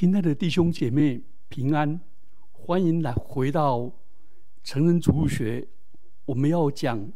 [0.00, 2.00] 亲爱的弟兄姐妹，平安！
[2.52, 3.90] 欢迎来回到
[4.62, 5.66] 成人主学，
[6.24, 7.10] 我们要讲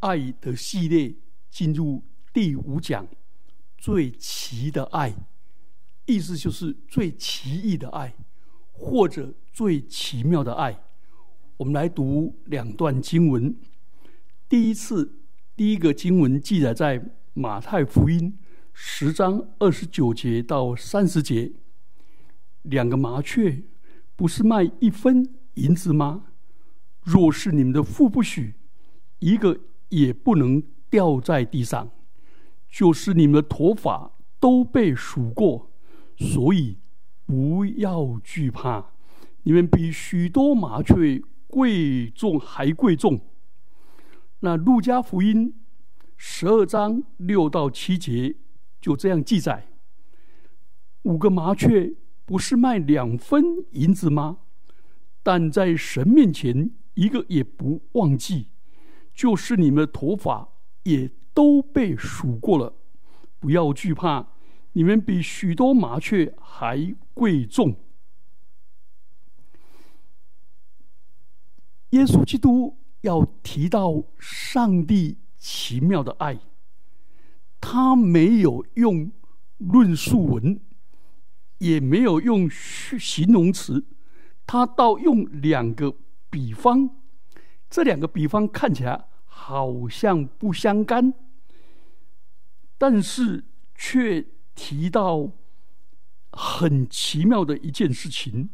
[0.00, 1.14] 爱的系列，
[1.48, 2.04] 进入
[2.34, 3.08] 第五讲，
[3.78, 5.14] 最奇的爱，
[6.04, 8.12] 意思就是最奇异的爱，
[8.70, 10.78] 或者最奇妙的爱。
[11.56, 13.56] 我们来读两段经文。
[14.46, 15.20] 第一次，
[15.56, 17.02] 第一个经文记载在
[17.32, 18.38] 马太福音
[18.74, 21.50] 十章二十九节到三十节。
[22.62, 23.62] 两个麻雀，
[24.16, 26.24] 不是卖一分银子吗？
[27.02, 28.54] 若是你们的父不许，
[29.20, 31.90] 一个也不能掉在地上。
[32.68, 35.72] 就是你们的头发都被数过，
[36.16, 36.78] 所以
[37.26, 38.92] 不要惧怕。
[39.42, 43.20] 你们比许多麻雀贵重还贵重。
[44.40, 45.54] 那路加福音
[46.16, 48.36] 十二章六到七节
[48.80, 49.66] 就这样记载：
[51.02, 51.94] 五个麻雀。
[52.30, 54.38] 不是卖两分银子吗？
[55.20, 58.50] 但在神面前，一个也不忘记。
[59.12, 60.48] 就是你们的头发
[60.84, 62.72] 也都被数过了，
[63.40, 64.28] 不要惧怕，
[64.74, 67.74] 你们比许多麻雀还贵重。
[71.88, 76.38] 耶稣基督要提到上帝奇妙的爱，
[77.60, 79.10] 他没有用
[79.58, 80.60] 论述文。
[81.60, 83.84] 也没有用形容词，
[84.46, 85.94] 他倒用两个
[86.30, 86.88] 比方，
[87.68, 91.12] 这两个比方看起来好像不相干，
[92.78, 93.44] 但是
[93.74, 95.30] 却提到
[96.32, 98.48] 很奇妙的一件事情。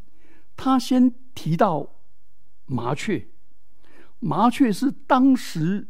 [0.56, 2.00] 他先提到
[2.64, 3.28] 麻雀，
[4.18, 5.86] 麻雀是当时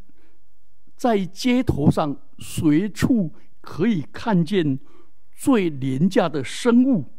[0.95, 4.79] 在街头上随处可以看见。
[5.37, 7.13] 最廉价的生物，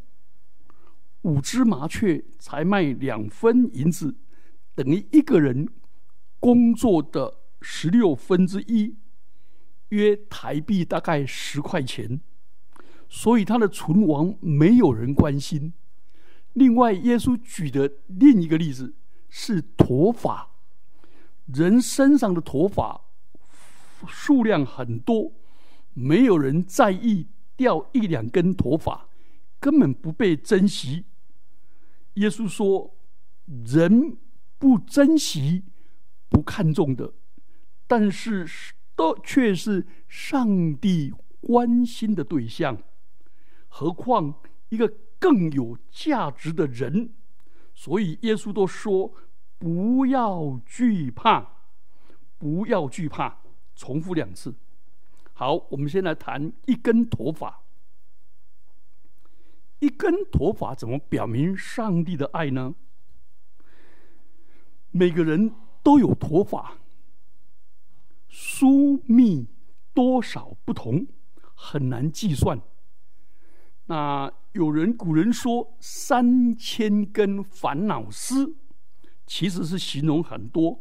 [1.21, 4.17] 五只麻雀才卖两分银子，
[4.73, 5.69] 等于一个人
[6.39, 8.97] 工作的十六分之一，
[9.89, 12.19] 约台币大概十块钱。
[13.07, 15.71] 所以它的存亡没有人关心。
[16.53, 18.95] 另外，耶稣举的另一个例子
[19.29, 20.55] 是头发，
[21.45, 22.99] 人身上的头发
[24.07, 25.31] 数量很多，
[25.93, 27.27] 没有人在意。
[27.57, 29.09] 掉一两根头发，
[29.59, 31.03] 根本不被珍惜。
[32.13, 32.95] 耶稣说
[33.65, 34.15] ：“人
[34.57, 35.63] 不珍惜、
[36.29, 37.13] 不看重的，
[37.87, 38.47] 但是
[38.95, 42.81] 都却是上帝关心的对象。
[43.67, 44.35] 何况
[44.69, 47.11] 一个更有价值的人。
[47.73, 49.13] 所以耶稣都说：
[49.57, 51.63] 不要惧怕，
[52.37, 53.39] 不要惧怕。
[53.75, 54.55] 重复两次。”
[55.39, 57.61] 好，我们先来谈一根头发。
[59.77, 62.73] 一根头发怎么表明上帝的爱呢？
[64.89, 65.53] 每个人
[65.83, 66.79] 都有头发，
[68.27, 69.45] 疏密
[69.93, 71.05] 多少不同，
[71.53, 72.59] 很难计算。
[73.85, 78.55] 那有人古人说三千根烦恼丝，
[79.27, 80.79] 其实是形容很多。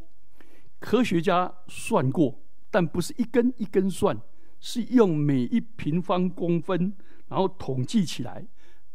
[0.78, 2.40] 科学家算过，
[2.70, 4.18] 但不是一根一根算。
[4.60, 6.94] 是用每一平方公分，
[7.28, 8.46] 然后统计起来，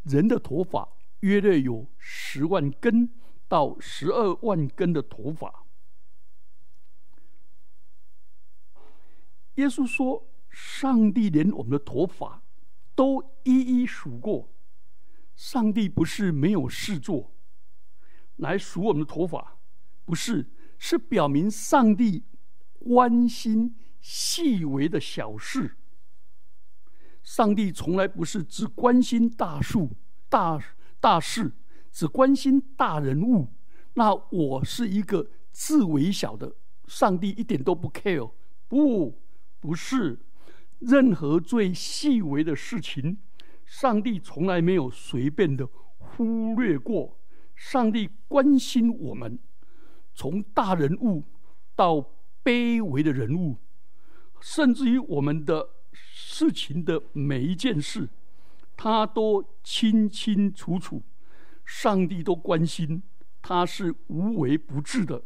[0.02, 0.88] 人的头发
[1.20, 3.08] 约略有十万根
[3.48, 5.64] 到十二万根的头发。
[9.54, 12.42] 耶稣说：“上帝连我们的头发
[12.94, 14.48] 都一一数过。
[15.34, 17.32] 上帝不是没有事做
[18.36, 19.58] 来数我们的头发，
[20.04, 22.24] 不是，是表明上帝
[22.78, 25.76] 关心。”细微的小事，
[27.22, 29.96] 上帝从来不是只关心大树、
[30.28, 30.60] 大
[30.98, 31.52] 大事，
[31.92, 33.48] 只关心大人物。
[33.94, 36.52] 那我是一个自微小的，
[36.86, 38.32] 上帝一点都不 care。
[38.66, 39.22] 不，
[39.60, 40.18] 不是
[40.80, 43.18] 任何最细微的事情，
[43.64, 47.20] 上帝从来没有随便的忽略过。
[47.54, 49.38] 上帝关心我们，
[50.12, 51.22] 从大人物
[51.76, 52.04] 到
[52.42, 53.56] 卑微的人物。
[54.42, 58.08] 甚至于我们的事情的每一件事，
[58.76, 61.00] 他都清清楚楚，
[61.64, 63.02] 上帝都关心，
[63.40, 65.22] 他是无微不至的。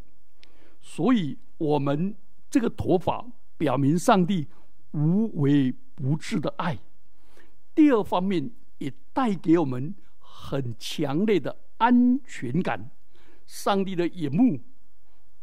[0.83, 2.15] 所以，我们
[2.51, 3.25] 这个头发
[3.57, 4.47] 表明上帝
[4.93, 6.79] 无微不至的爱。
[7.75, 12.91] 第二方面，也带给我们很强烈的安全感。
[13.47, 14.61] 上帝的眼目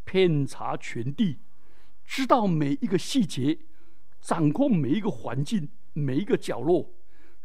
[0.04, 1.40] 遍察全地。
[2.06, 3.60] 知道每一个细节，
[4.22, 6.94] 掌控每一个环境，每一个角落，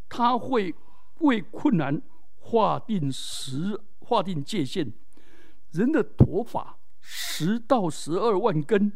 [0.09, 0.75] 他会
[1.21, 2.01] 为困难
[2.37, 4.93] 划定时，划定界限。
[5.71, 8.93] 人的头发十到十二万根，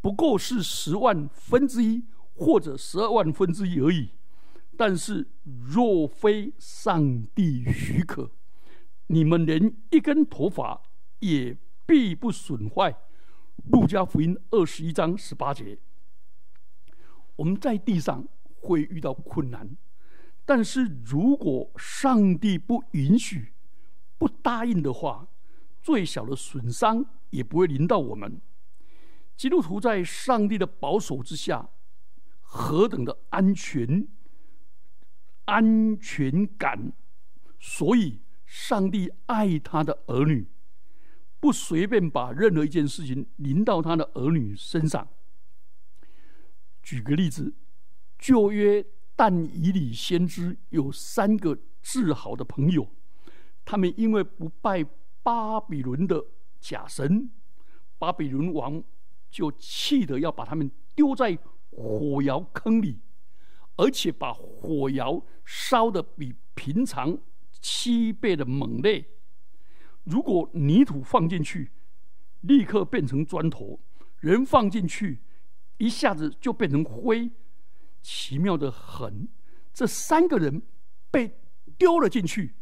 [0.00, 4.10] 不过是十万分之一或者十二万分之一而已。
[4.76, 5.28] 但是
[5.64, 8.30] 若非上帝许可，
[9.08, 10.80] 你们连一根头发
[11.18, 11.56] 也
[11.86, 12.96] 必不损坏。
[13.64, 15.78] 路加福音二十一章十八节。
[17.36, 18.26] 我们在地上
[18.60, 19.76] 会遇到困难，
[20.44, 23.52] 但是如果上帝不允许、
[24.16, 25.28] 不答应的话，
[25.80, 28.40] 最小的损伤也不会临到我们。
[29.36, 31.68] 基督徒在上帝的保守之下，
[32.40, 34.08] 何等的安全、
[35.44, 36.92] 安全感！
[37.60, 40.48] 所以，上帝爱他的儿女，
[41.40, 45.08] 不随便把任何一件事情临到他的儿女身上。
[46.82, 47.54] 举个例子，
[48.18, 52.88] 旧约但以理先知有三个自豪的朋友，
[53.64, 54.84] 他们因为不拜
[55.22, 56.24] 巴比伦的
[56.58, 57.30] 假神，
[57.98, 58.82] 巴比伦王
[59.30, 61.38] 就气得要把他们丢在
[61.70, 62.98] 火窑坑里，
[63.76, 67.18] 而且把火窑烧得比平常
[67.60, 69.04] 七倍的猛烈。
[70.08, 71.70] 如果泥土放进去，
[72.40, 73.78] 立刻变成砖头；
[74.20, 75.20] 人放进去。
[75.76, 77.30] 一下子就变成灰，
[78.02, 79.28] 奇妙的很。
[79.72, 80.62] 这三个人
[81.10, 81.38] 被
[81.76, 82.54] 丢了进去，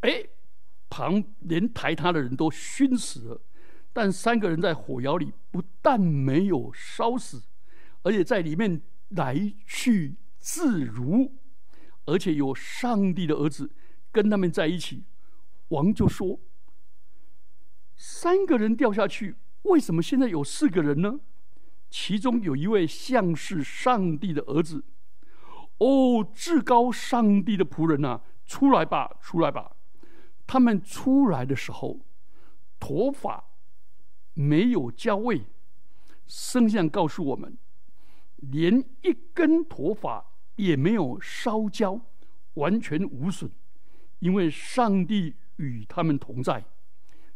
[0.00, 0.24] 哎，
[0.88, 3.42] 旁连抬他的人都熏死了。
[3.92, 7.42] 但三个人在火窑里不但没有烧死，
[8.02, 8.80] 而且在里面
[9.10, 11.32] 来去自如，
[12.06, 13.70] 而且有上帝的儿子
[14.10, 15.04] 跟他们在一起。
[15.68, 16.40] 王就说
[17.96, 21.20] ：“三个人掉下去，为什么现在有四个人呢？”
[21.88, 24.84] 其中有一位像是上帝的儿子，
[25.78, 29.76] 哦，至高上帝的仆人呐，出来吧，出来吧！
[30.48, 32.00] 他们出来的时候，
[32.80, 33.44] 头发
[34.34, 35.46] 没有焦味，
[36.26, 37.56] 圣像告诉我们，
[38.36, 42.00] 连一根头发也没有烧焦，
[42.54, 43.50] 完全无损，
[44.18, 46.64] 因为上帝与他们同在。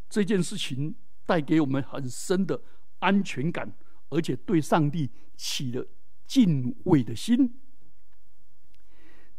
[0.09, 0.95] 这件事情
[1.27, 2.61] 带给我们很深的
[2.99, 3.73] 安全感。
[4.13, 5.87] 而且对上帝起了
[6.27, 7.61] 敬畏的心。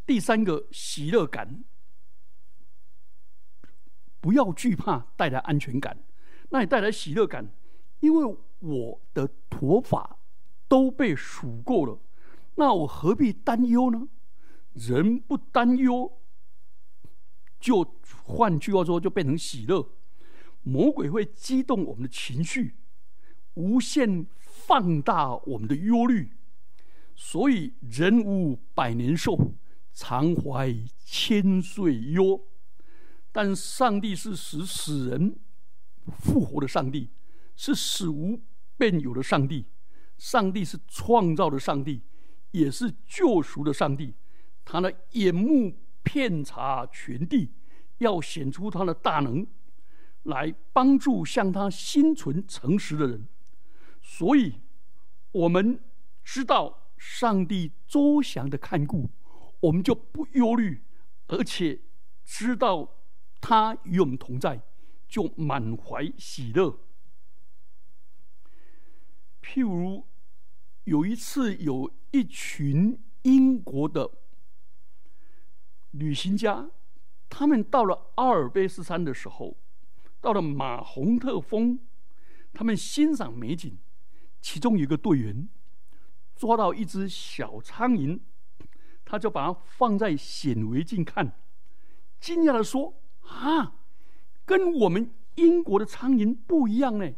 [0.06, 1.62] 第三个喜乐感，
[4.18, 6.02] 不要惧怕带来安全感，
[6.48, 7.52] 那也带来喜乐感，
[8.00, 10.18] 因为我的头发
[10.68, 12.00] 都被数过了，
[12.54, 14.08] 那我何必担忧呢？
[14.72, 16.18] 人不担忧，
[17.62, 17.94] 就
[18.24, 19.88] 换句话说，就变成喜乐。
[20.62, 22.74] 魔鬼会激动我们的情绪，
[23.54, 24.26] 无限。
[24.64, 26.30] 放大我们的忧虑，
[27.16, 29.54] 所以人无百年寿，
[29.92, 30.72] 常怀
[31.04, 32.40] 千岁忧。
[33.32, 35.36] 但上帝是使死人
[36.06, 37.10] 复活的上帝，
[37.56, 38.40] 是使无
[38.76, 39.66] 变有的上帝。
[40.16, 42.02] 上帝是创造的上帝，
[42.52, 44.14] 也是救赎的上帝。
[44.64, 47.50] 他的眼目遍察全地，
[47.98, 49.46] 要显出他的大能，
[50.24, 53.26] 来帮助向他心存诚实的人。
[54.00, 54.60] 所以，
[55.30, 55.80] 我们
[56.24, 59.10] 知道上帝周详的看顾，
[59.60, 60.82] 我们就不忧虑，
[61.28, 61.80] 而且
[62.24, 62.88] 知道
[63.40, 64.60] 他与我们同在，
[65.08, 66.78] 就满怀喜乐。
[69.40, 70.06] 譬如
[70.84, 74.10] 有一次，有一群英国的
[75.92, 76.68] 旅行家，
[77.30, 79.56] 他们到了阿尔卑斯山的时候，
[80.20, 81.78] 到了马洪特峰，
[82.52, 83.78] 他们欣赏美景。
[84.40, 85.48] 其中有一个队员
[86.34, 88.18] 抓到一只小苍蝇，
[89.04, 91.32] 他就把它放在显微镜看，
[92.18, 92.94] 惊讶的说
[93.28, 93.76] ：“啊，
[94.44, 97.12] 跟我们英国的苍蝇不一样呢！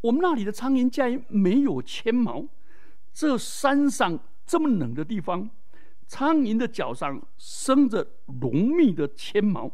[0.00, 2.46] 我们那里的苍蝇竟然没有纤毛。
[3.12, 5.50] 这山上这么冷的地方，
[6.06, 9.70] 苍蝇的脚上生着浓密的纤毛，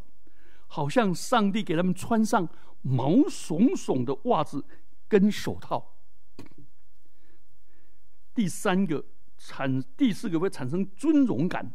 [0.67, 2.49] 好像上帝给他们穿上
[2.83, 4.65] 毛耸耸的袜子
[5.09, 5.97] 跟手套。”
[8.33, 9.05] 第三个
[9.37, 11.75] 产，第四个会产生尊荣感。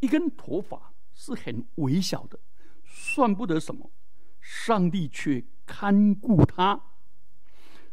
[0.00, 2.38] 一根头发是很微小的，
[2.84, 3.90] 算不得什么，
[4.40, 6.80] 上帝却看顾他。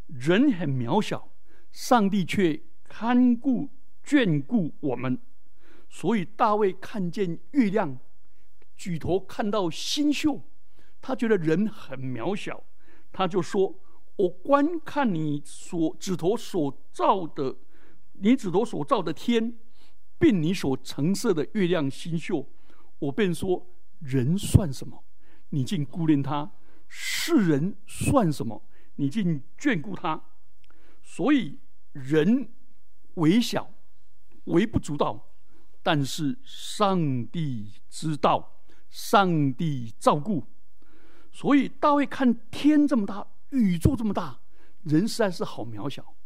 [0.06, 1.32] 人很渺小，
[1.70, 3.70] 上帝却看顾
[4.04, 5.18] 眷顾我们。
[5.88, 7.98] 所以大卫看见月亮，
[8.76, 10.42] 举头看到星宿，
[11.00, 12.64] 他觉得人很渺小，
[13.12, 13.78] 他就说
[14.16, 17.56] ：“我观看你所指头所造的。”
[18.18, 19.58] 你指头所造的天，
[20.18, 22.50] 并你所橙色的月亮星宿，
[22.98, 23.66] 我便说：
[23.98, 25.04] 人算什么？
[25.50, 26.50] 你竟顾念他；
[26.88, 28.62] 世人算什么？
[28.94, 30.24] 你竟眷顾他。
[31.02, 31.58] 所以
[31.92, 32.48] 人
[33.16, 33.70] 微小，
[34.44, 35.34] 微不足道，
[35.86, 40.44] 但是上帝知道，上帝照顾。
[41.30, 44.40] 所以大卫看天这么大，宇宙这么大，
[44.82, 46.16] 人实在是好渺小。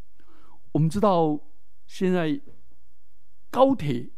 [0.73, 1.38] 我们知道
[1.87, 2.40] 现在
[3.50, 4.09] 高铁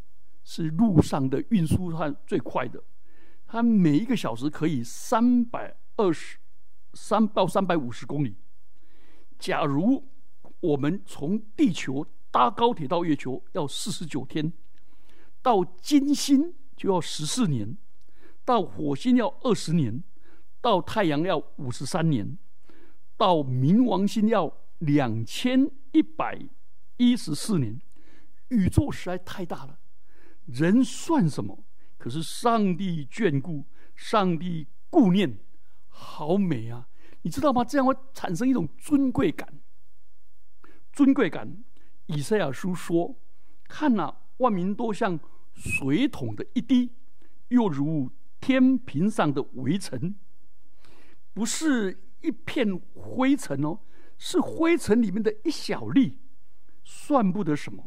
[0.45, 2.81] 是路上的运输上最快的，
[3.49, 6.39] 它每一个小时可以三百二十
[6.95, 8.37] 三到三百五十公里。
[9.41, 10.09] 假如
[10.61, 14.53] 我们从地球搭高铁到月球要四十九天，
[15.43, 17.77] 到金星就要十四年，
[18.45, 20.03] 到火星要二十年。
[20.61, 22.39] 到太阳要五十三年，
[23.17, 26.39] 到冥王星要两千一百
[26.99, 27.81] 一十四年，
[28.51, 29.81] 宇宙实在太大了，
[30.47, 31.65] 人算什么？
[31.99, 33.65] 可是上帝眷顾，
[33.97, 35.37] 上帝顾念，
[35.89, 36.87] 好美啊！
[37.23, 37.65] 你知道吗？
[37.65, 39.61] 这样会产生一种尊贵感。
[40.93, 41.65] 尊贵感，
[42.07, 43.17] 以赛亚书说
[43.67, 45.19] ：“看呐，万民都像
[45.55, 46.91] 水桶的一滴，
[47.49, 50.15] 又如天平上的微尘。”
[51.35, 53.79] 不是一片灰尘哦，
[54.19, 56.19] 是灰尘里面的一小粒，
[56.85, 57.85] 算不得什么；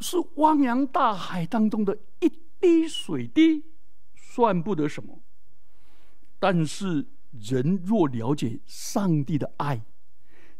[0.00, 3.64] 是汪洋大海当中的一滴水滴，
[4.14, 5.20] 算不得什么。
[6.38, 9.82] 但是人若了解上帝的爱，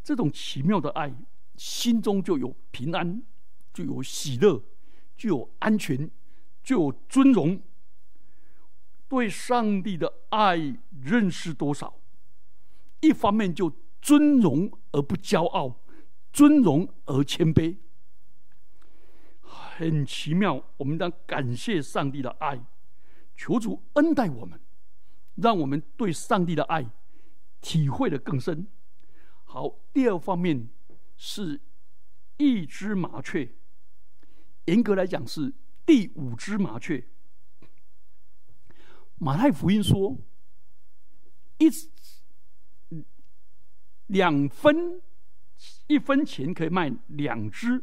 [0.05, 1.15] 这种奇妙的爱，
[1.57, 3.23] 心中就有平安，
[3.73, 4.62] 就有喜乐，
[5.17, 6.11] 就有安全，
[6.62, 7.62] 就有尊荣。
[9.09, 12.00] 对上帝的爱认识多少？
[13.00, 15.81] 一方面就尊荣而不骄傲，
[16.33, 17.77] 尊荣而谦卑，
[19.41, 20.65] 很奇妙。
[20.77, 22.65] 我们当感谢上帝的爱，
[23.35, 24.61] 求主恩待我们，
[25.37, 26.89] 让我们对上帝的爱
[27.61, 28.67] 体会的更深。
[29.45, 30.69] 好，第二方面
[31.17, 31.61] 是
[32.37, 33.53] 一只麻雀，
[34.71, 35.53] 严格来讲是
[35.85, 37.05] 第五只麻雀。
[39.19, 40.17] 马太福音说
[41.59, 41.69] ：“一
[44.07, 45.03] 两分
[45.89, 47.83] 一分钱可以卖两只，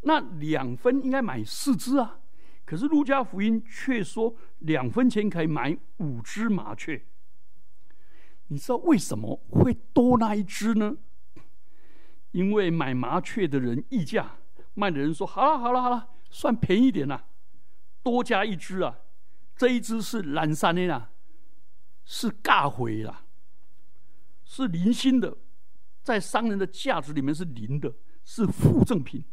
[0.00, 2.18] 那两分应该买四只啊。
[2.64, 7.04] 可是路加福音却说两分钱可以买五只麻雀。
[8.48, 10.96] 你知道为什么会多那一只呢？
[12.30, 14.38] 因为买麻雀的人议价，
[14.76, 17.26] 卖的人说：好了好了好了，算便宜点啦，
[18.04, 19.00] 多加一只啊。”
[19.56, 21.10] 这一只是蓝山的啦，
[22.04, 23.24] 是尬回啦，
[24.44, 25.38] 是零星的，
[26.02, 29.24] 在商人的价值里面是零的，是附赠品。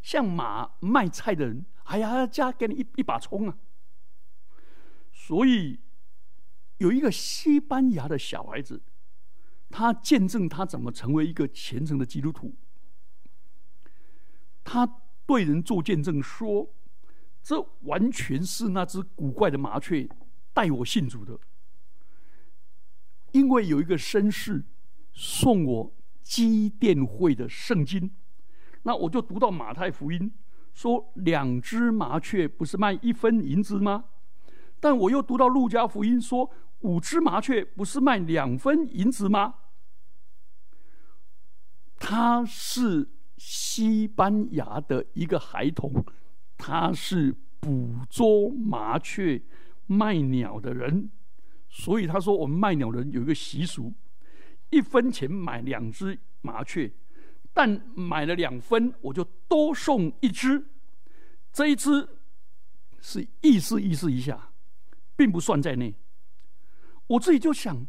[0.00, 3.58] 像马卖菜的人，哎呀，加给你一一把葱啊。
[5.12, 5.78] 所以
[6.78, 8.82] 有一个西班牙的小孩子，
[9.68, 12.56] 他见证他怎么成为一个虔诚的基督徒。
[14.64, 14.88] 他
[15.24, 16.74] 对人做见证说。
[17.46, 20.08] 这完全是那只古怪的麻雀
[20.54, 21.38] 带我信主的，
[23.32, 24.64] 因为有一个绅士
[25.12, 28.10] 送我基甸会的圣经，
[28.84, 30.32] 那我就读到马太福音
[30.72, 34.06] 说两只麻雀不是卖一分银子吗？
[34.80, 39.56] 但我又读到路加福音说五只麻雀不是卖两分银子吗？
[41.98, 46.04] 他是西班牙的一个孩童。
[46.56, 49.42] 他是捕捉麻雀、
[49.86, 51.10] 卖鸟的人，
[51.68, 53.92] 所以他说我们卖鸟人有一个习俗，
[54.70, 56.90] 一分钱买两只麻雀，
[57.52, 60.64] 但买了两分我就多送一只，
[61.52, 62.08] 这一只
[63.00, 64.52] 是意思意思一下，
[65.16, 65.94] 并不算在内。
[67.08, 67.86] 我自己就想，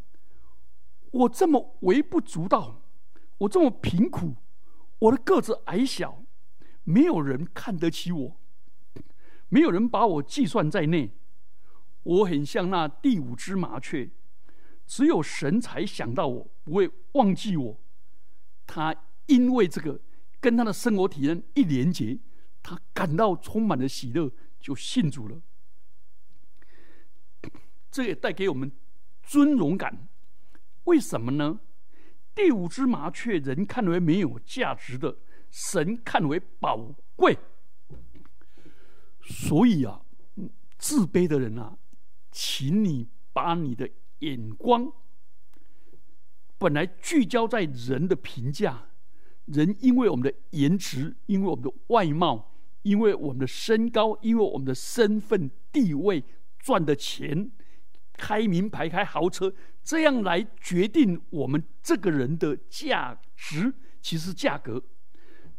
[1.12, 2.82] 我这么微不足道，
[3.38, 4.34] 我这么贫苦，
[5.06, 6.24] 我的个子矮小，
[6.84, 8.36] 没有人看得起我。
[9.48, 11.12] 没有人把我计算在内，
[12.02, 14.10] 我很像那第五只麻雀，
[14.86, 17.78] 只有神才想到我，不会忘记我。
[18.66, 18.94] 他
[19.26, 20.00] 因为这个
[20.40, 22.18] 跟他的生活体验一连接，
[22.62, 25.40] 他感到充满了喜乐，就信主了。
[27.92, 28.72] 这也带给我们
[29.22, 30.08] 尊荣感。
[30.84, 31.60] 为什么呢？
[32.36, 35.16] 第五只麻雀，人看为没有价值的，
[35.50, 37.36] 神看为宝贵。
[39.22, 40.02] 所以啊，
[40.76, 41.78] 自卑的人啊，
[42.30, 43.88] 请你把你的
[44.18, 44.92] 眼光
[46.58, 48.84] 本来聚焦在人的评价，
[49.46, 52.52] 人因为我们的颜值，因为我们的外貌，
[52.82, 56.22] 因为我们的身高，因为我们的身份地位，
[56.58, 57.50] 赚的钱，
[58.16, 64.82] 开名牌、开豪车，这样来决定我们这个人的价值，其实价格。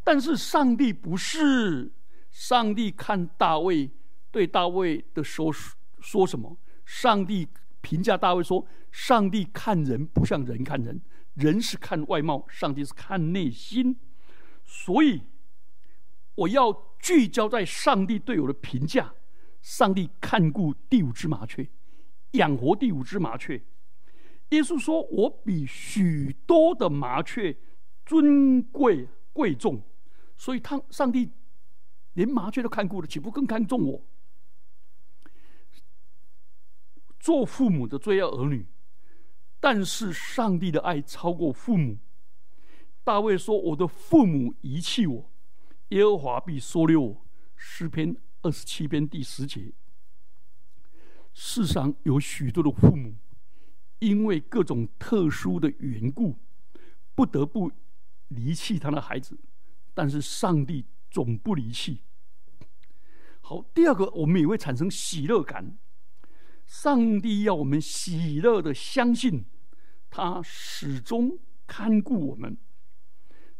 [0.04, 1.92] 但是上帝不是，
[2.30, 3.90] 上帝看大卫，
[4.32, 5.54] 对大卫的说
[6.00, 6.58] 说什么？
[6.86, 7.48] 上帝
[7.82, 11.02] 评价大卫说：“上帝看人不像人看人，
[11.36, 13.98] 人是看外貌，上帝是看内心。”
[14.66, 15.22] 所以。
[16.38, 19.12] 我要聚焦在上帝对我的评价。
[19.60, 21.68] 上帝看顾第五只麻雀，
[22.31, 23.62] 养活第五只麻雀。
[24.50, 27.57] 耶稣说：“我比许多的麻雀
[28.05, 29.81] 尊贵贵重。”
[30.38, 31.31] 所以，他上帝
[32.13, 34.03] 连麻雀都看顾了，岂不更看重我？
[37.19, 38.65] 做父母的最要儿女，
[39.60, 41.98] 但是上帝的爱超过父母。
[43.03, 45.31] 大卫说：“我的父母遗弃我。”
[45.89, 47.25] 耶和华必收留我。
[47.55, 49.74] 诗篇二十七篇第十节。
[51.39, 53.13] 世上有许多的父母，
[54.00, 56.36] 因为各种特殊的缘故，
[57.13, 57.72] 不得不
[58.29, 59.38] 离弃他的孩子，
[59.94, 62.01] 但是上帝总不离弃。
[63.41, 65.77] 好，第二个，我们也会产生喜乐感。
[66.65, 69.46] 上帝要我们喜乐的相信，
[70.10, 72.58] 他始终看顾我们。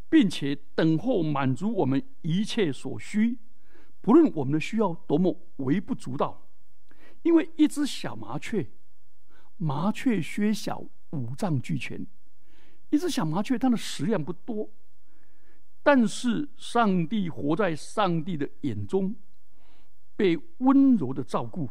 [0.10, 3.38] 并且等候满足我们一切所需，
[4.02, 6.47] 不论我们的需要多么微不足道，
[7.28, 8.66] 因为一只小麻雀，
[9.58, 12.08] 麻雀虽小，五脏俱全。
[12.90, 14.70] 一只小麻雀，它的食量不多，
[15.84, 19.14] 但是上帝活在上帝的眼中，
[20.16, 21.70] 被温柔的照顾。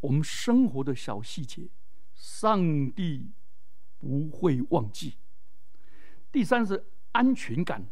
[0.00, 1.70] 我们生活的小细节，
[2.14, 3.30] 上帝
[3.98, 5.14] 不会忘记。
[6.30, 6.84] 第三是。
[7.12, 7.84] 安全感，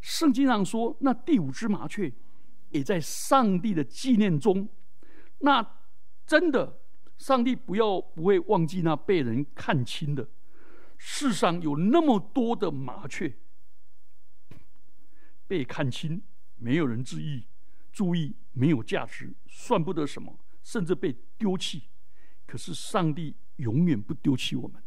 [0.00, 2.12] 圣经上说，那第五只麻雀
[2.68, 4.68] 也在上帝的纪念中。
[5.38, 5.66] 那
[6.30, 6.78] 真的，
[7.18, 10.28] 上帝不要不会忘记那被人看清的。
[10.96, 13.36] 世上有那么多的麻雀
[15.48, 16.22] 被看清，
[16.54, 17.48] 没有人注意，
[17.90, 21.88] 注意没有价值，算不得什么，甚至被丢弃。
[22.46, 24.80] 可是上帝永远不丢弃我们。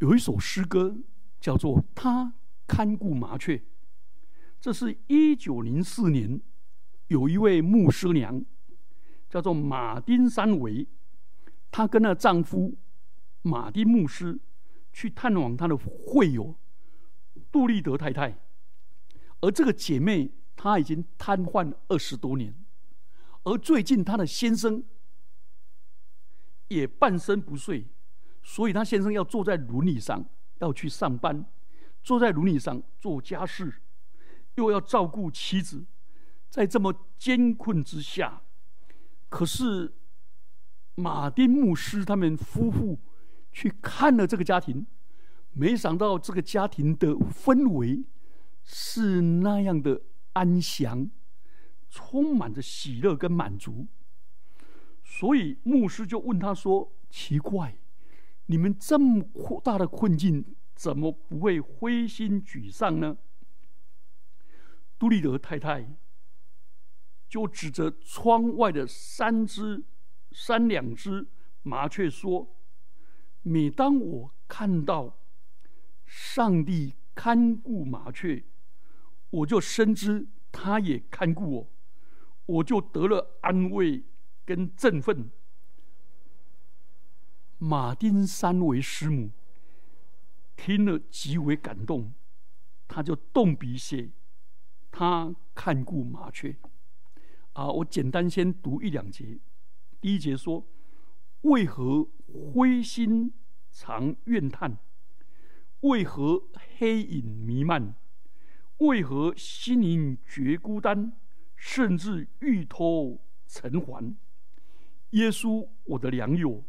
[0.00, 0.96] 有一首诗歌
[1.40, 2.34] 叫做《他
[2.66, 3.58] 看顾麻雀》，
[4.60, 6.40] 这是一九零四年，
[7.12, 8.42] 有一位牧师娘
[9.28, 10.86] 叫做马丁三维，
[11.70, 12.74] 她跟她的丈夫
[13.42, 14.40] 马丁牧师
[14.92, 16.56] 去探望她的会友
[17.50, 18.38] 杜立德太太，
[19.40, 22.54] 而这个姐妹她已经瘫痪二十多年，
[23.44, 24.82] 而最近她的先生
[26.68, 27.86] 也半身不遂。
[28.44, 30.24] 所以，他先生要坐在轮椅上
[30.58, 31.44] 要去上班，
[32.02, 33.72] 坐在轮椅上做家事，
[34.56, 35.84] 又要照顾妻子，
[36.52, 38.42] 在这么艰困之下，
[39.30, 39.94] 可是
[40.96, 43.00] 马丁牧师他们夫妇
[43.50, 44.86] 去看了这个家庭，
[45.52, 48.04] 没想到这个家庭的氛围
[48.62, 50.02] 是那样的
[50.34, 51.10] 安详，
[51.88, 53.86] 充满着喜乐跟满足。
[55.02, 57.78] 所以牧师就问他说：“奇怪。”
[58.44, 59.24] 你们这么
[59.64, 63.16] 大的困境，怎么不会灰心沮丧呢？
[64.98, 65.88] 杜立德太太
[67.32, 69.82] 就指着窗外的三只、
[70.32, 71.26] 三两只
[71.62, 72.54] 麻雀说
[73.40, 75.16] ：“每当我看到
[76.04, 78.44] 上帝看顾麻雀，
[79.30, 81.68] 我就深知他也看顾我，
[82.44, 84.04] 我就得了安慰
[84.44, 85.30] 跟振奋。”
[87.56, 89.30] 马丁三为师母
[90.54, 92.12] 听了极为感动，
[92.86, 94.10] 他就动笔写，
[94.90, 96.54] 他看顾麻雀。
[97.52, 99.38] 啊，我简单先读一两节。
[100.00, 100.66] 第一节说：
[101.42, 103.32] 为何灰心
[103.70, 104.78] 常怨叹？
[105.80, 106.44] 为何
[106.78, 107.94] 黑影弥漫？
[108.78, 111.12] 为何心灵觉孤单，
[111.54, 114.16] 甚至欲脱尘寰？
[115.10, 116.64] 耶稣，我的良友。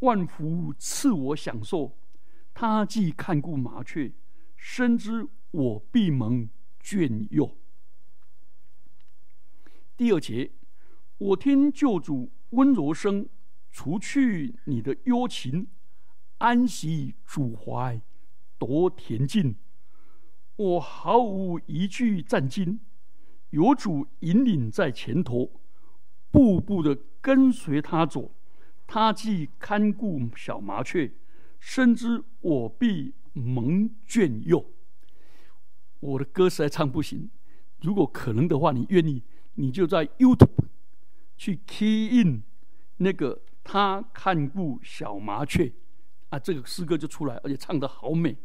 [0.00, 1.96] 万福赐我享受，
[2.52, 4.10] 他既看顾麻雀，
[4.56, 6.48] 深知我必蒙
[6.82, 7.59] 眷佑。
[10.00, 10.50] 第二节，
[11.18, 13.28] 我听救主温柔声，
[13.70, 15.66] 除去你的忧情，
[16.38, 18.00] 安息主怀，
[18.56, 19.56] 多恬静。
[20.56, 22.80] 我毫无一句战惊，
[23.50, 25.60] 有主引领在前头，
[26.30, 28.34] 步步的跟随他走。
[28.86, 31.12] 他既看顾小麻雀，
[31.58, 34.64] 深知我必蒙眷佑。
[36.00, 37.28] 我的歌实在唱不行。
[37.82, 39.22] 如果可能的话，你愿意，
[39.54, 40.66] 你就在 YouTube
[41.36, 42.42] 去 key in
[42.98, 45.72] 那个他看顾小麻雀
[46.30, 48.36] 啊，这个诗歌就出来，而且唱的好美。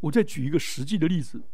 [0.00, 1.44] 我再举一个实际的例子，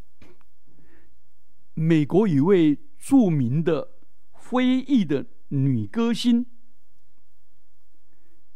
[1.74, 3.92] 美国一位著名的
[4.35, 6.46] 非裔的女歌星，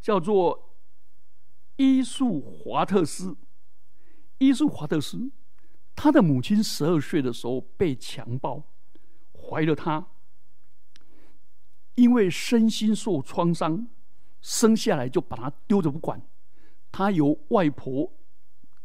[0.01, 0.77] 叫做
[1.77, 3.37] 伊素华特斯。
[4.39, 5.31] 伊素华特斯，
[5.95, 8.72] 她的母亲十二岁的时候被强暴，
[9.53, 10.07] 怀了他，
[11.97, 13.87] 因为身心受创伤，
[14.41, 16.23] 生下来就把他丢着不管，
[16.91, 18.11] 他由外婆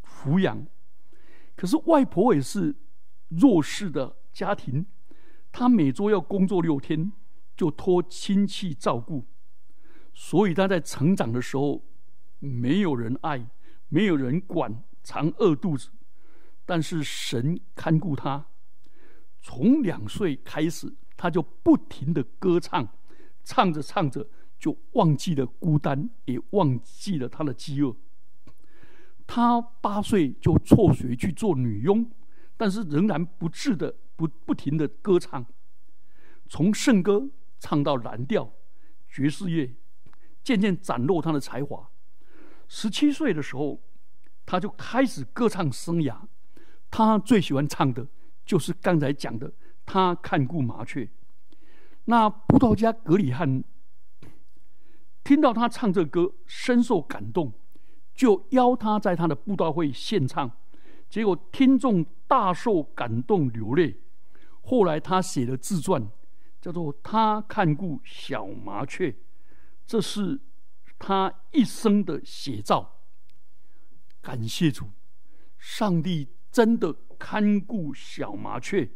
[0.04, 0.68] 抚养。
[1.56, 2.76] 可是外婆也是
[3.30, 4.86] 弱势的家庭，
[5.52, 7.12] 她每周要工作六天，
[7.56, 9.26] 就托亲戚照顾，
[10.14, 11.84] 所以她在成长的时候
[12.40, 13.50] 没有人爱，
[13.88, 15.90] 没有人管，常饿肚子。
[16.66, 18.46] 但是神看顾她，
[19.42, 22.88] 从两岁开始，她就不停的歌唱，
[23.44, 24.28] 唱着唱着
[24.60, 27.96] 就忘记了孤单，也忘记了她的饥饿。
[29.30, 32.10] 他八岁就辍学去做女佣，
[32.56, 35.46] 但是仍然不治的不不停的歌唱，
[36.48, 38.54] 从圣歌唱到蓝调、
[39.10, 39.76] 爵士乐，
[40.44, 41.90] 渐渐展露他的才华。
[42.70, 43.82] 十七岁的时候，
[44.46, 46.22] 他就开始歌唱生涯。
[46.90, 48.08] 他最喜欢唱的
[48.48, 49.48] 就是刚才讲的
[49.86, 51.06] 《他看顾麻雀》。
[52.06, 53.64] 那葡萄家格里汉
[55.24, 57.54] 听到他唱这歌，深受感动。
[58.16, 60.50] 就邀他在他的布道会献唱，
[61.08, 63.96] 结果听众大受感动流泪。
[64.64, 66.10] 后来他写了自传，
[66.60, 69.12] 叫做《他看顾小麻雀》，
[69.86, 70.40] 这是
[70.98, 73.04] 他一生的写照。
[74.20, 74.90] 感谢主，
[75.60, 78.90] 上帝真的看顾小麻雀，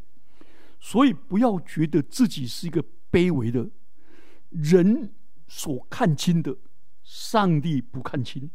[0.79, 3.69] 所以不要觉得自己是一个卑微的
[4.49, 5.13] 人
[5.47, 6.57] 所看清的，
[7.03, 8.49] 上帝不看清。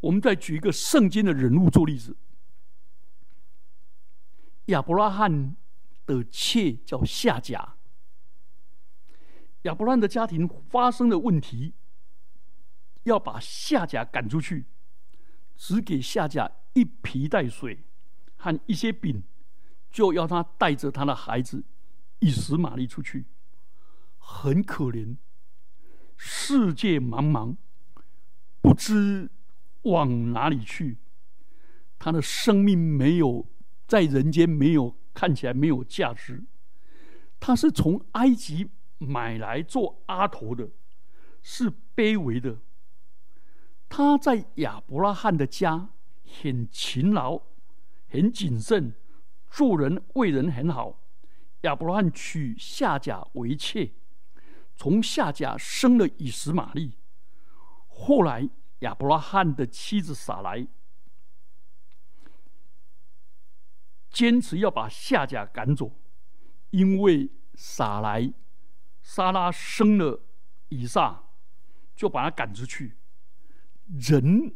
[0.00, 2.14] 我们再举一个圣经的人物做例子。
[4.66, 5.56] 亚伯拉罕
[6.04, 7.76] 的妾叫夏甲。
[9.62, 11.72] 亚伯拉罕的家庭发生了问题，
[13.04, 14.66] 要把夏甲赶出去，
[15.56, 17.82] 只给夏甲一皮带水
[18.44, 19.22] 和一些饼，
[19.90, 21.64] 就要他带着他的孩子
[22.18, 23.24] 以十马力出去。
[24.18, 25.16] 很可怜，
[26.18, 27.56] 世界茫茫，
[28.60, 29.30] 不知。
[29.84, 30.96] 往哪里去？
[31.98, 33.46] 他的生命没有
[33.86, 36.44] 在人间，没有看起来没有价值。
[37.38, 40.70] 他是从埃及买来做阿头的，
[41.42, 42.58] 是卑微的。
[43.90, 45.90] 他在亚伯拉罕的家
[46.24, 47.42] 很勤劳，
[48.14, 48.94] 很谨慎，
[49.50, 51.02] 做人为人很好。
[51.62, 53.90] 亚伯拉罕娶夏甲为妾，
[54.76, 56.96] 从夏甲生了以实玛利。
[57.88, 58.48] 后来。
[58.80, 60.66] 亚伯拉罕的妻子撒来，
[64.10, 65.90] 坚持要把夏甲赶走，
[66.68, 68.30] 因为撒来
[69.00, 70.20] 莎拉生了
[70.68, 71.24] 以撒，
[71.96, 72.98] 就把他赶出去。
[73.86, 74.54] 人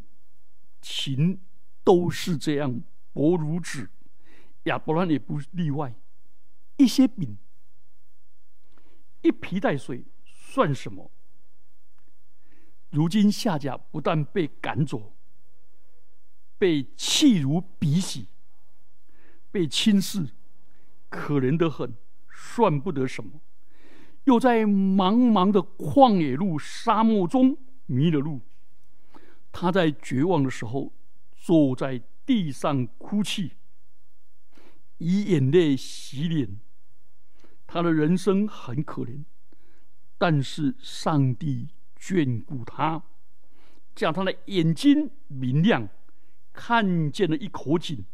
[0.83, 1.41] 情
[1.83, 2.83] 都是这样，
[3.19, 3.91] 薄如纸，
[4.63, 5.93] 亚伯拉也不例外。
[6.77, 7.37] 一些饼，
[9.23, 11.11] 一皮带水，算什么？
[12.91, 15.17] 如今夏甲不但被赶走，
[16.59, 18.27] 被弃如敝屣，
[19.51, 20.29] 被轻视，
[21.09, 21.97] 可怜得很，
[22.33, 23.41] 算不得什么。
[24.27, 28.43] 又在茫茫的旷野路、沙漠中迷了路。
[29.51, 30.93] 他在绝望的时候，
[31.35, 33.53] 坐在地上哭泣，
[34.99, 36.61] 以眼泪洗脸。
[37.67, 39.25] 他的人生很可怜，
[40.19, 41.69] 但是上帝。
[42.01, 43.03] 眷顾他，
[43.93, 45.89] 叫他的眼睛明亮，
[46.53, 48.05] 看见了一口井，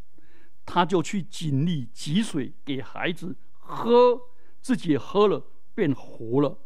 [0.65, 4.19] 他就去井里汲水给孩子喝，
[4.63, 6.59] 自己喝了，便活了。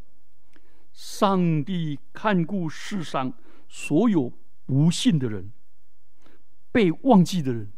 [0.92, 3.34] 上帝看顾世上
[3.68, 4.32] 所有
[4.64, 5.50] 不幸的人，
[6.78, 7.72] 被忘记的人，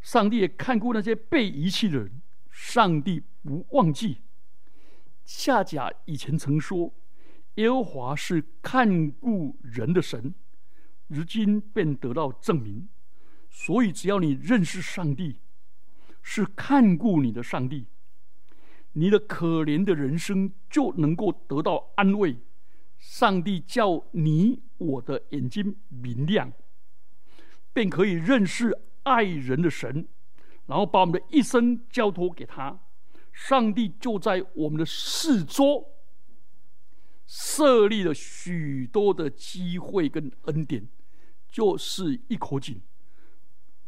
[0.00, 2.22] 上帝也看顾那些被遗弃的人。
[2.48, 4.18] 上帝不忘记。
[5.24, 6.94] 夏甲以前曾说。
[7.56, 10.32] 耶和华是看顾人的神，
[11.08, 12.88] 如今便得到证明。
[13.50, 15.40] 所以，只要你认识上帝，
[16.22, 17.88] 是看顾你的上帝，
[18.92, 22.36] 你的可怜的人生就能够得到安慰。
[22.96, 26.52] 上帝叫你我的眼睛明亮，
[27.72, 30.08] 便可以认识爱人的神，
[30.66, 32.78] 然后把我们的一生交托给他，
[33.32, 35.86] 上帝就在我们的四周
[37.26, 40.88] 设立了许多的机会跟恩典，
[41.48, 42.80] 就是一口井。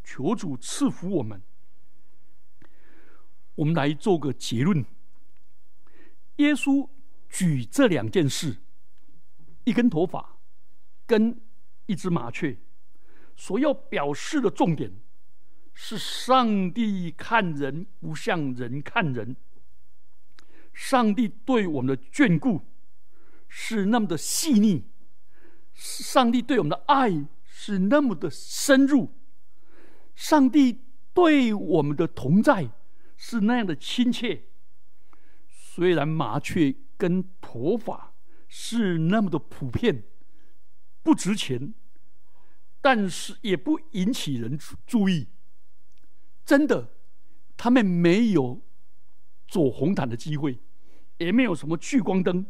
[0.05, 1.41] 求主赐福我们。
[3.57, 4.85] 我们来做个结论：
[6.37, 6.89] 耶稣
[7.29, 8.57] 举这两件事，
[9.65, 10.39] 一根头发
[11.07, 11.39] 跟
[11.87, 12.57] 一只麻雀。
[13.41, 14.93] 所要表示的重点
[15.73, 19.35] 是，上帝看人不像人看人。
[20.75, 22.61] 上帝对我们的眷顾
[23.49, 24.85] 是那么的细腻，
[25.73, 29.11] 上帝对我们的爱是那么的深入，
[30.15, 30.83] 上帝
[31.15, 32.71] 对我们的同在
[33.17, 34.45] 是那样的亲切。
[35.49, 38.13] 虽然麻雀跟佛法
[38.49, 40.03] 是那么的普遍，
[41.03, 41.73] 不值钱。
[42.81, 45.29] 但是也不引起人注意，
[46.47, 46.91] 真的，
[47.57, 48.63] 他们没有
[49.47, 50.59] 走红毯的机会，
[51.19, 52.47] 也没有什么聚光灯，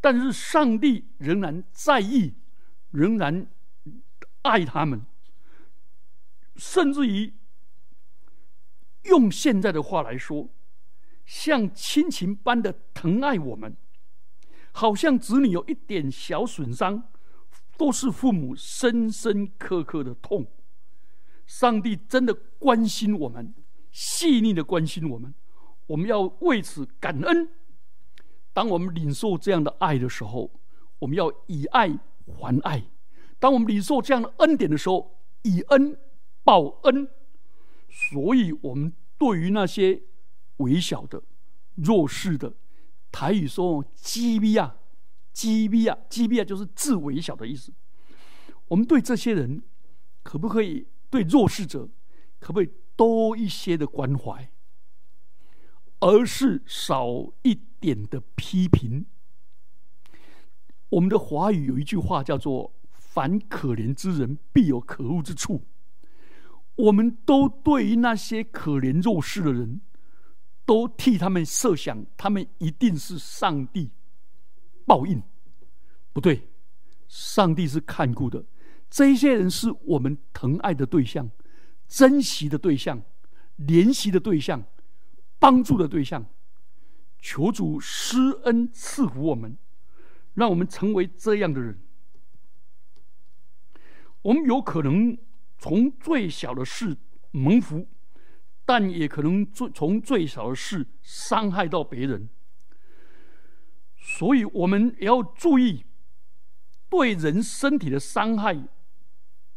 [0.00, 2.34] 但是上帝仍然在意，
[2.90, 3.48] 仍然
[4.42, 5.04] 爱他们，
[6.56, 7.34] 甚至于
[9.02, 10.48] 用现在的话来说，
[11.26, 13.76] 像亲情般的疼爱我们，
[14.70, 17.10] 好像子女有一点小损伤。
[17.76, 20.46] 都是父母深深刻刻的痛。
[21.46, 23.54] 上帝真的关心我们，
[23.92, 25.34] 细腻的关心我们，
[25.86, 27.50] 我们要为此感恩。
[28.52, 30.50] 当我们领受这样的爱的时候，
[31.00, 31.88] 我们要以爱
[32.26, 32.80] 还爱；
[33.38, 35.98] 当我们领受这样的恩典的时候，以恩
[36.42, 37.08] 报恩。
[37.90, 40.02] 所以，我们对于那些
[40.58, 41.22] 微小的、
[41.74, 42.54] 弱势的，
[43.12, 44.76] 台语说“基比亚”。
[45.34, 47.70] 基比亚，基比亚就是自微小的意思。
[48.68, 49.62] 我们对这些人，
[50.22, 51.90] 可不可以对弱势者，
[52.38, 54.48] 可不可以多一些的关怀，
[55.98, 59.04] 而是少一点的批评？
[60.90, 65.62] 我们的华语有一句话叫做“凡可怜之人，必有可恶之处”。
[66.76, 69.80] 我们都对于那些可怜弱势的人，
[70.64, 73.90] 都替他们设想，他们一定是上帝。
[74.86, 75.22] 报应
[76.12, 76.48] 不对，
[77.08, 78.44] 上帝是看顾的。
[78.90, 81.30] 这些人是我们疼爱的对象、
[81.88, 83.02] 珍惜的对象、
[83.58, 84.64] 怜惜的对象、
[85.38, 86.24] 帮助的对象。
[87.18, 89.56] 求主施恩赐福我们，
[90.34, 91.80] 让我们成为这样的人。
[94.22, 95.16] 我们有可能
[95.58, 96.96] 从最小的事
[97.30, 97.88] 蒙福，
[98.64, 102.28] 但也可能最从最小的事伤害到别人。
[104.06, 105.82] 所以，我们也要注意
[106.90, 108.68] 对人身体的伤害，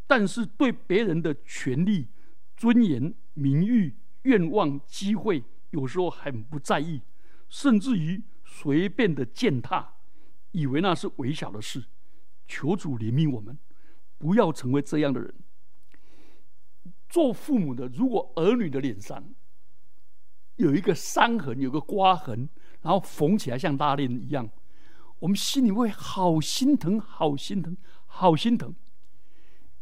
[0.07, 2.07] 但是对别人的权利、
[2.55, 7.01] 尊严、名誉、愿望、机会，有时候很不在意，
[7.49, 9.95] 甚至于随便的践踏，
[10.51, 11.83] 以为那是微小的事。
[12.47, 13.59] 求主怜悯我们，
[14.17, 15.33] 不要成为这样的人。
[17.09, 19.21] 做父母的，如果儿女的脸上
[20.55, 22.47] 有一个伤痕，有个刮痕。
[22.87, 24.49] 然后缝起来像拉链一样，
[25.19, 28.73] 我们心里会好心疼，好心疼，好心疼。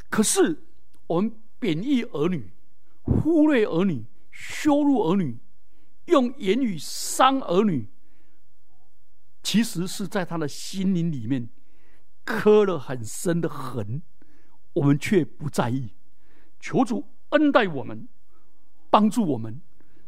[0.10, 0.64] 可是
[1.06, 2.52] 我们贬义儿女、
[3.04, 5.38] 忽略儿女、羞辱儿女、
[6.06, 7.88] 用言语伤儿女，
[9.44, 11.48] 其实是在他的心灵里面
[12.24, 14.02] 刻了很深的痕，
[14.74, 15.92] 我们却不在意。
[16.60, 18.08] 求主恩待我们，
[18.90, 19.62] 帮助我们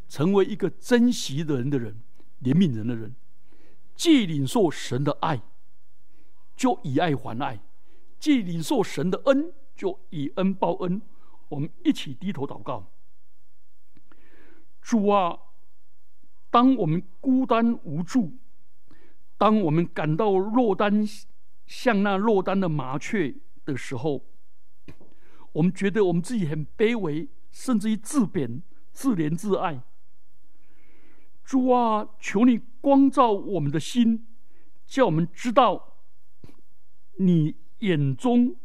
[0.09, 2.01] 成为一个珍惜的人的人。
[2.41, 3.15] 怜悯人的人，
[3.95, 5.41] 既领受神的爱，
[6.55, 7.57] 就以爱还爱；
[8.19, 11.01] 既领受神的恩，就以恩报恩。
[11.49, 12.91] 我们一起低头祷告：
[14.81, 15.39] 主啊，
[16.49, 18.33] 当我们孤单无助，
[19.37, 21.05] 当我们感到落单，
[21.65, 23.33] 像那落单的麻雀
[23.65, 24.23] 的时候，
[25.53, 29.81] 我们觉得我们自己很卑微，甚至于自贬、自怜、自爱。
[31.47, 34.27] 主啊，求你光照我们的心，
[34.85, 35.95] 叫我们知道
[37.19, 38.57] 你眼中，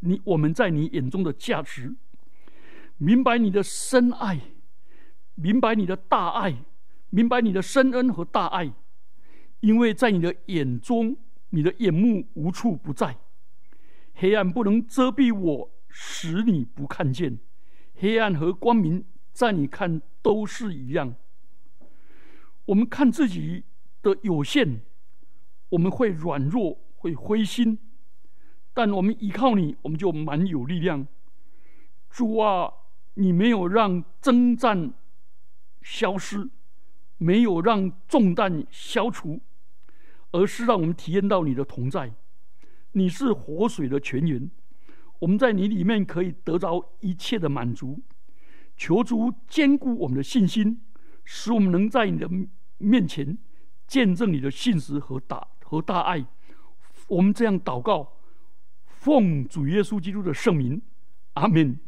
[0.00, 1.96] 你我们在你眼中的价值，
[2.98, 4.38] 明白你的深爱，
[5.34, 6.54] 明白你的大爱，
[7.08, 8.70] 明白你的深恩和大爱，
[9.60, 11.16] 因为在你的眼中，
[11.48, 13.16] 你的眼目无处不在，
[14.12, 17.38] 黑暗不能遮蔽我，使你不看见，
[17.94, 21.14] 黑暗和光明在你看都是一样。
[22.66, 23.64] 我们看自己
[24.02, 24.80] 的有限，
[25.68, 27.76] 我们会软弱，会灰心；
[28.72, 31.06] 但我们依靠你，我们就满有力量。
[32.10, 32.72] 主啊，
[33.14, 34.94] 你没有让征战
[35.82, 36.48] 消失，
[37.18, 39.40] 没有让重担消除，
[40.32, 42.12] 而是让我们体验到你的同在。
[42.92, 44.50] 你是活水的泉源，
[45.18, 48.00] 我们在你里面可以得着一切的满足。
[48.76, 50.80] 求主坚固我们的信心，
[51.24, 52.28] 使我们能在你的
[52.78, 53.36] 面前
[53.86, 56.24] 见证你的信实和大和大爱。
[57.08, 58.12] 我们这样祷告，
[58.86, 60.80] 奉主耶稣基督的圣名，
[61.34, 61.78] 阿门。